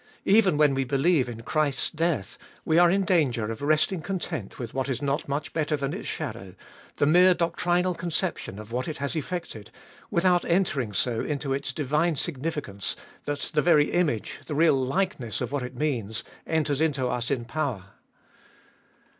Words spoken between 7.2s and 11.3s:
doctrinal conception of what it has effected, without entering so